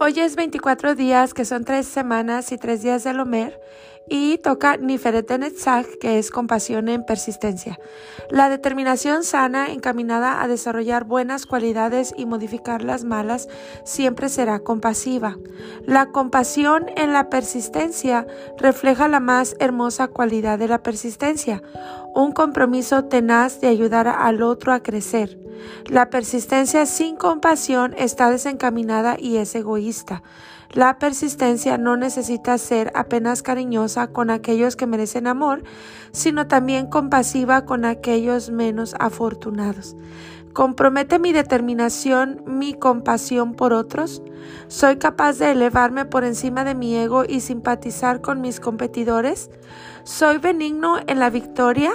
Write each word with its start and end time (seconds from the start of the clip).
Hoy 0.00 0.18
es 0.18 0.34
24 0.34 0.96
días, 0.96 1.34
que 1.34 1.44
son 1.44 1.64
tres 1.64 1.86
semanas 1.86 2.50
y 2.50 2.58
tres 2.58 2.82
días 2.82 3.04
del 3.04 3.20
Omer, 3.20 3.60
y 4.08 4.38
toca 4.38 4.76
Niferet 4.76 5.30
Netzach, 5.38 5.86
que 6.00 6.18
es 6.18 6.30
compasión 6.30 6.88
en 6.88 7.06
persistencia. 7.06 7.78
La 8.28 8.48
determinación 8.50 9.22
sana, 9.22 9.68
encaminada 9.68 10.42
a 10.42 10.48
desarrollar 10.48 11.04
buenas 11.04 11.46
cualidades 11.46 12.12
y 12.16 12.26
modificar 12.26 12.82
las 12.82 13.04
malas, 13.04 13.48
siempre 13.84 14.28
será 14.28 14.58
compasiva. 14.58 15.38
La 15.86 16.06
compasión 16.06 16.86
en 16.96 17.12
la 17.12 17.30
persistencia 17.30 18.26
refleja 18.58 19.08
la 19.08 19.20
más 19.20 19.56
hermosa 19.60 20.08
cualidad 20.08 20.58
de 20.58 20.68
la 20.68 20.82
persistencia, 20.82 21.62
un 22.14 22.32
compromiso 22.32 23.04
tenaz 23.04 23.60
de 23.60 23.68
ayudar 23.68 24.06
al 24.08 24.42
otro 24.42 24.72
a 24.72 24.82
crecer. 24.82 25.38
La 25.86 26.10
persistencia 26.10 26.86
sin 26.86 27.16
compasión 27.16 27.94
está 27.98 28.30
desencaminada 28.30 29.16
y 29.18 29.36
es 29.38 29.54
egoísta. 29.54 30.22
La 30.70 30.98
persistencia 30.98 31.78
no 31.78 31.96
necesita 31.96 32.58
ser 32.58 32.90
apenas 32.94 33.42
cariñosa 33.42 34.08
con 34.08 34.30
aquellos 34.30 34.76
que 34.76 34.86
merecen 34.86 35.26
amor, 35.26 35.62
sino 36.12 36.46
también 36.46 36.86
compasiva 36.86 37.64
con 37.64 37.84
aquellos 37.84 38.50
menos 38.50 38.94
afortunados. 38.98 39.96
¿Compromete 40.52 41.18
mi 41.18 41.32
determinación, 41.32 42.42
mi 42.46 42.74
compasión 42.74 43.54
por 43.54 43.72
otros? 43.72 44.22
¿Soy 44.68 44.98
capaz 44.98 45.38
de 45.38 45.50
elevarme 45.50 46.04
por 46.04 46.22
encima 46.22 46.62
de 46.62 46.76
mi 46.76 46.94
ego 46.96 47.24
y 47.28 47.40
simpatizar 47.40 48.20
con 48.20 48.40
mis 48.40 48.60
competidores? 48.60 49.50
¿Soy 50.04 50.36
benigno 50.36 50.98
en 51.06 51.18
la 51.18 51.30
victoria? 51.30 51.92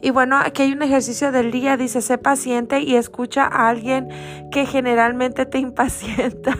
Y 0.00 0.10
bueno, 0.10 0.36
aquí 0.36 0.62
hay 0.62 0.72
un 0.72 0.82
ejercicio 0.82 1.30
del 1.30 1.52
día, 1.52 1.76
dice, 1.76 2.02
sé 2.02 2.18
paciente 2.18 2.80
y 2.80 2.96
escucha 2.96 3.44
a 3.44 3.68
alguien 3.68 4.08
que 4.50 4.66
generalmente 4.66 5.46
te 5.46 5.58
impacienta. 5.60 6.56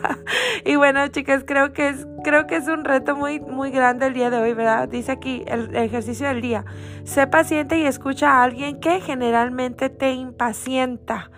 y 0.64 0.76
bueno, 0.76 1.04
chicas, 1.08 1.42
creo 1.44 1.72
que 1.72 1.88
es, 1.88 2.06
creo 2.22 2.46
que 2.46 2.54
es 2.54 2.68
un 2.68 2.84
reto 2.84 3.16
muy, 3.16 3.40
muy 3.40 3.72
grande 3.72 4.06
el 4.06 4.14
día 4.14 4.30
de 4.30 4.36
hoy, 4.36 4.54
¿verdad? 4.54 4.88
Dice 4.88 5.10
aquí 5.10 5.42
el 5.48 5.74
ejercicio 5.74 6.28
del 6.28 6.40
día, 6.40 6.64
sé 7.02 7.26
paciente 7.26 7.78
y 7.78 7.82
escucha 7.82 8.30
a 8.30 8.44
alguien 8.44 8.78
que 8.78 9.00
generalmente 9.00 9.90
te 9.90 10.12
impacienta. 10.12 11.32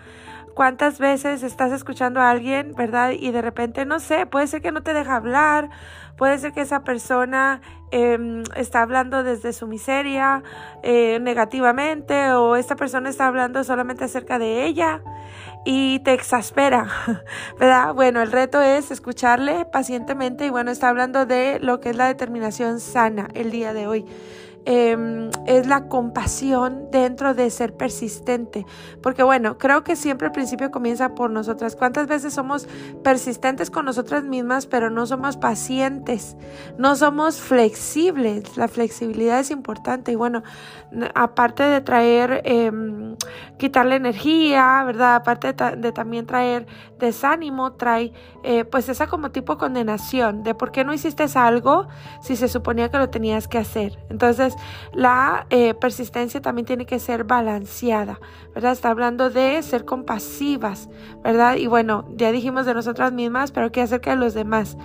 ¿Cuántas 0.55 0.99
veces 0.99 1.43
estás 1.43 1.73
escuchando 1.73 2.21
a 2.21 2.29
alguien, 2.29 2.73
verdad? 2.77 3.11
Y 3.11 3.31
de 3.31 3.41
repente, 3.41 3.85
no 3.85 3.99
sé, 3.99 4.25
puede 4.25 4.47
ser 4.47 4.61
que 4.61 4.71
no 4.71 4.83
te 4.83 4.93
deja 4.93 5.17
hablar, 5.17 5.69
puede 6.17 6.37
ser 6.37 6.53
que 6.53 6.61
esa 6.61 6.85
persona 6.85 7.59
em, 7.91 8.41
está 8.55 8.81
hablando 8.81 9.21
desde 9.21 9.51
su 9.51 9.67
miseria 9.67 10.43
eh, 10.81 11.19
negativamente 11.19 12.31
o 12.31 12.55
esta 12.55 12.77
persona 12.77 13.09
está 13.09 13.27
hablando 13.27 13.65
solamente 13.65 14.05
acerca 14.05 14.39
de 14.39 14.65
ella 14.65 15.01
y 15.65 15.99
te 15.99 16.13
exaspera, 16.13 16.87
¿verdad? 17.59 17.93
Bueno, 17.93 18.21
el 18.21 18.31
reto 18.31 18.61
es 18.61 18.91
escucharle 18.91 19.65
pacientemente 19.65 20.45
y 20.45 20.51
bueno, 20.51 20.71
está 20.71 20.87
hablando 20.87 21.25
de 21.25 21.59
lo 21.59 21.81
que 21.81 21.89
es 21.89 21.97
la 21.97 22.07
determinación 22.07 22.79
sana 22.79 23.27
el 23.33 23.51
día 23.51 23.73
de 23.73 23.87
hoy. 23.87 24.05
Em, 24.67 25.29
es 25.45 25.67
la 25.67 25.87
compasión 25.89 26.89
dentro 26.91 27.35
de 27.35 27.51
ser 27.51 27.75
persistente. 27.75 28.65
Porque 29.03 29.21
bueno, 29.21 29.59
creo 29.59 29.83
que 29.83 29.95
siempre 29.95 30.27
el 30.27 30.33
principio 30.33 30.71
comienza 30.71 31.13
por 31.13 31.29
nosotras. 31.29 31.75
¿Cuántas 31.75 32.07
veces 32.07 32.33
somos 32.33 32.67
persistentes 33.03 33.69
con 33.69 33.85
nosotras 33.85 34.23
mismas, 34.23 34.65
pero 34.65 34.89
no 34.89 35.05
somos 35.05 35.37
pacientes? 35.37 36.35
No 36.79 36.95
somos 36.95 37.39
flexibles. 37.41 38.57
La 38.57 38.67
flexibilidad 38.67 39.39
es 39.39 39.51
importante. 39.51 40.11
Y 40.11 40.15
bueno, 40.15 40.41
aparte 41.13 41.61
de 41.61 41.81
traer, 41.81 42.41
em, 42.45 43.15
quitarle 43.59 43.97
energía, 43.97 44.83
¿verdad? 44.83 45.15
Aparte 45.15 45.53
de, 45.53 45.91
también 45.91 46.25
traer 46.25 46.65
desánimo, 46.97 47.73
trae 47.73 48.13
eh, 48.41 48.65
pues 48.65 48.89
esa 48.89 49.05
como 49.05 49.29
tipo 49.29 49.57
condenación 49.57 50.43
de 50.43 50.55
por 50.55 50.71
qué 50.71 50.83
no 50.83 50.93
hiciste 50.93 51.25
algo 51.35 51.87
si 52.21 52.35
se 52.35 52.47
suponía 52.47 52.89
que 52.89 52.97
lo 52.97 53.09
tenías 53.09 53.47
que 53.47 53.57
hacer. 53.57 53.99
Entonces, 54.09 54.54
la 54.93 55.45
eh, 55.49 55.73
persistencia 55.73 56.41
también 56.41 56.65
tiene 56.65 56.85
que 56.85 56.99
ser 56.99 57.23
balanceada, 57.23 58.19
¿verdad? 58.53 58.71
Está 58.71 58.89
hablando 58.89 59.29
de 59.29 59.61
ser 59.63 59.85
compasivas, 59.85 60.89
¿verdad? 61.23 61.55
Y 61.55 61.67
bueno, 61.67 62.05
ya 62.15 62.31
dijimos 62.31 62.65
de 62.65 62.73
nosotras 62.73 63.11
mismas, 63.11 63.51
pero 63.51 63.71
¿qué 63.71 63.81
acerca 63.81 64.11
de 64.11 64.17
los 64.17 64.33
demás? 64.33 64.77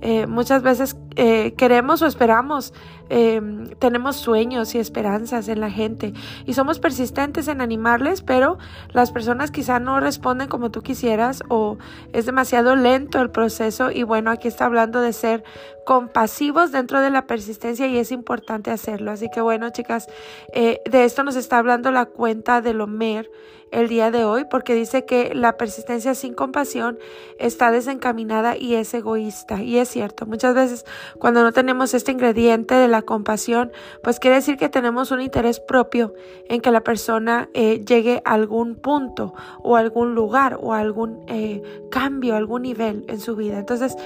Eh, 0.00 0.26
muchas 0.26 0.62
veces 0.62 0.96
eh, 1.16 1.54
queremos 1.56 2.02
o 2.02 2.06
esperamos, 2.06 2.72
em, 3.08 3.68
tenemos 3.78 4.16
sueños 4.16 4.74
y 4.74 4.78
esperanzas 4.78 5.48
en 5.48 5.60
la 5.60 5.70
gente 5.70 6.12
y 6.46 6.54
somos 6.54 6.78
persistentes 6.78 7.48
en 7.48 7.60
animarles, 7.60 8.22
pero 8.22 8.58
las 8.92 9.10
personas 9.10 9.50
quizá 9.50 9.80
no 9.80 9.98
responden 9.98 10.48
como 10.48 10.70
tú 10.70 10.82
quisieras 10.82 11.42
o 11.48 11.78
es 12.12 12.26
demasiado 12.26 12.76
lento 12.76 13.20
el 13.20 13.30
proceso 13.30 13.90
y 13.90 14.02
bueno, 14.04 14.30
aquí 14.30 14.46
está 14.48 14.66
hablando 14.66 15.00
de 15.00 15.12
ser 15.12 15.42
compasivos 15.84 16.70
dentro 16.70 17.00
de 17.00 17.10
la 17.10 17.26
persistencia 17.26 17.86
y 17.86 17.96
es 17.96 18.12
importante 18.12 18.70
hacerlo. 18.70 19.10
Así 19.10 19.28
que 19.30 19.40
bueno, 19.40 19.70
chicas, 19.70 20.06
eh, 20.52 20.80
de 20.88 21.04
esto 21.04 21.24
nos 21.24 21.34
está 21.34 21.58
hablando 21.58 21.90
la 21.90 22.04
cuenta 22.04 22.60
de 22.60 22.74
Lomer 22.74 23.30
el 23.70 23.88
día 23.88 24.10
de 24.10 24.24
hoy 24.24 24.44
porque 24.44 24.74
dice 24.74 25.04
que 25.04 25.34
la 25.34 25.56
persistencia 25.56 26.14
sin 26.14 26.34
compasión 26.34 26.98
está 27.38 27.70
desencaminada 27.70 28.56
y 28.56 28.74
es 28.74 28.92
egoísta. 28.94 29.62
Y 29.62 29.78
es 29.78 29.88
cierto, 29.88 30.26
muchas 30.26 30.54
veces 30.54 30.84
cuando 31.18 31.42
no 31.42 31.52
tenemos 31.52 31.94
este 31.94 32.12
ingrediente 32.12 32.74
de 32.74 32.88
la 32.88 33.02
compasión, 33.02 33.72
pues 34.02 34.20
quiere 34.20 34.36
decir 34.36 34.56
que 34.56 34.68
tenemos 34.68 35.10
un 35.10 35.20
interés 35.20 35.60
propio 35.60 36.14
en 36.48 36.60
que 36.60 36.70
la 36.70 36.82
persona 36.82 37.48
eh, 37.54 37.84
llegue 37.84 38.22
a 38.24 38.34
algún 38.34 38.76
punto 38.76 39.34
o 39.62 39.76
algún 39.76 40.14
lugar 40.14 40.58
o 40.60 40.74
algún 40.74 41.24
eh, 41.26 41.62
cambio, 41.90 42.36
algún 42.36 42.62
nivel 42.62 43.04
en 43.08 43.20
su 43.20 43.36
vida. 43.36 43.58
Entonces, 43.58 43.96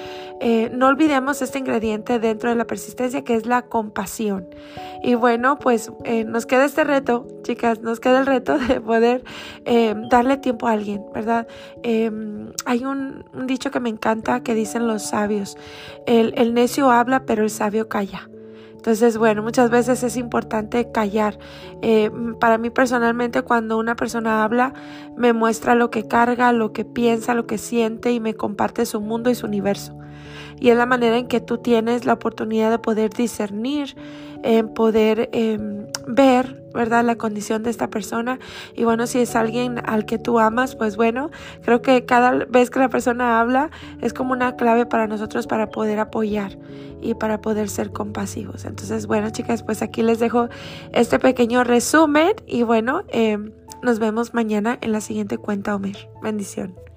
eh, 0.41 0.71
no 0.73 0.89
olvidemos 0.89 1.43
este 1.43 1.59
ingrediente 1.59 2.19
dentro 2.19 2.51
de 2.51 2.57
la 2.57 2.67
persistencia 2.67 3.23
que 3.23 3.35
es 3.35 3.47
la 3.47 3.63
compasión. 3.63 4.49
Y 5.03 5.15
bueno, 5.15 5.59
pues 5.59 5.91
nos 6.27 6.47
queda 6.47 6.65
este 6.65 6.85
reto, 6.85 7.27
chicas, 7.43 7.81
nos 7.81 7.99
queda 7.99 8.21
el 8.21 8.27
reto 8.27 8.59
de 8.59 8.81
poder 8.81 9.25
darle 10.11 10.37
tiempo 10.37 10.69
a 10.69 10.73
alguien, 10.73 11.05
¿verdad? 11.13 11.47
hay 11.85 12.85
un, 12.85 13.25
dicho 13.47 13.71
que 13.71 13.81
me 13.81 13.89
encanta 13.89 14.43
que 14.43 14.55
dicen 14.55 14.87
los 14.87 15.03
sabios, 15.03 15.57
el, 16.07 16.35
el 16.37 16.55
necio 16.55 16.91
habla, 16.91 17.25
pero 17.27 17.43
el 17.43 17.51
sabio 17.51 17.89
calla. 17.89 18.29
Entonces, 18.83 19.17
bueno, 19.17 19.45
muchas 19.45 19.71
veces 19.71 20.03
es 20.03 20.17
importante 20.17 20.91
callar. 20.91 21.39
Eh, 21.83 22.11
para 22.41 22.59
mí 22.59 22.69
personalmente, 22.69 23.43
cuando 23.43 23.79
una 23.79 23.95
persona 23.95 24.43
habla, 24.43 24.75
me 25.17 25.33
muestra 25.33 25.77
lo 25.77 25.89
que 25.93 26.09
carga, 26.09 26.53
lo 26.53 26.73
que 26.73 26.85
piensa, 26.85 27.33
lo 27.35 27.47
que 27.47 27.59
siente 27.59 28.11
y 28.11 28.19
me 28.19 28.35
comparte 28.35 28.85
su 28.85 29.01
mundo 29.01 29.31
y 29.31 29.37
su 29.37 29.47
universo. 29.47 29.97
Y 30.63 30.71
es 30.71 30.77
la 30.77 30.87
manera 30.87 31.19
en 31.19 31.27
que 31.27 31.41
tú 31.41 31.59
tienes 31.59 32.05
la 32.05 32.13
oportunidad 32.13 32.71
de 32.71 32.79
poder 32.79 33.11
discernir, 33.11 33.97
en 34.45 34.73
poder 34.73 35.29
em, 35.33 35.89
ver, 36.07 36.63
¿verdad? 36.73 37.05
La 37.05 37.17
condición 37.17 37.65
de 37.65 37.71
esta 37.71 37.91
persona. 37.91 38.39
Y 38.73 38.85
bueno, 38.85 39.09
si 39.09 39.19
es 39.19 39.35
alguien 39.35 39.83
al 39.85 40.07
que 40.07 40.19
tú 40.19 40.39
amas, 40.39 40.77
pues 40.77 40.95
bueno, 40.95 41.33
creo 41.65 41.83
que 41.83 42.05
cada 42.05 42.31
vez 42.45 42.71
que 42.71 42.79
la 42.79 42.89
persona 42.89 43.41
habla 43.41 43.73
es 44.03 44.13
como 44.13 44.35
una 44.35 44.55
clave 44.55 44.87
para 44.87 45.09
nosotros 45.09 45.49
para 45.49 45.69
poder 45.69 45.99
apoyar 45.99 46.57
y 47.01 47.15
para 47.15 47.41
poder 47.41 47.69
ser 47.69 47.91
compasivos. 47.91 48.65
Entonces, 48.65 49.09
bueno, 49.09 49.31
chicas, 49.31 49.65
pues 49.65 49.83
aquí 49.83 50.05
les 50.05 50.21
dejo 50.21 50.49
este 50.93 51.19
pequeño 51.19 51.65
resumen 51.65 52.35
y 52.47 52.63
bueno, 52.63 53.03
em, 53.09 53.51
nos 53.83 53.99
vemos 53.99 54.33
mañana 54.33 54.79
en 54.81 54.93
la 54.93 55.01
siguiente 55.01 55.39
cuenta, 55.39 55.75
Omer. 55.75 56.09
Bendición. 56.23 56.92